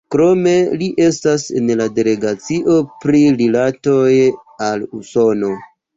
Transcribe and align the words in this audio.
Krome 0.13 0.51
li 0.81 0.87
estas 1.07 1.43
en 1.59 1.69
la 1.81 1.85
delegacio 1.99 2.77
pri 3.05 3.23
rilatoj 3.43 4.03
al 4.71 4.87
Usono. 5.03 5.53